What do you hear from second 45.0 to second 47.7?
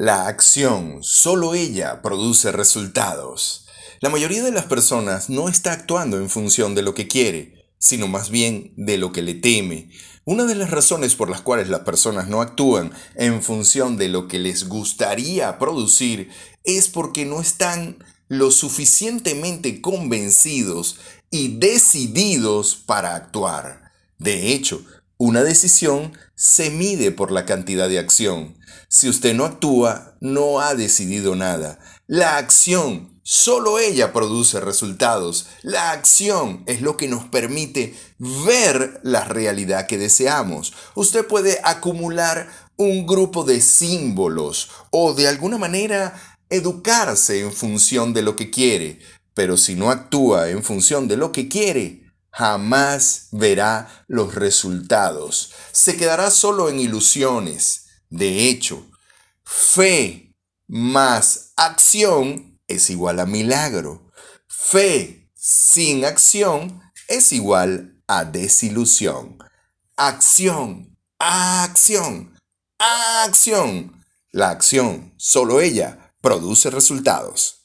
de alguna manera educarse en